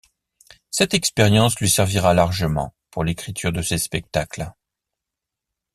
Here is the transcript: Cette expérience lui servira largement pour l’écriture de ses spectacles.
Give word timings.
Cette 0.71 0.95
expérience 0.95 1.59
lui 1.59 1.69
servira 1.69 2.15
largement 2.15 2.73
pour 2.89 3.03
l’écriture 3.03 3.51
de 3.51 3.61
ses 3.61 3.77
spectacles. 3.77 4.51